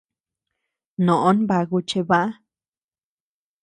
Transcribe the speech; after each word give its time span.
Noʼó 1.05 1.29
nbaku 1.39 1.77
chebäa. 1.89 2.27